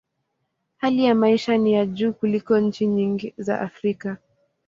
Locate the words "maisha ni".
1.15-1.73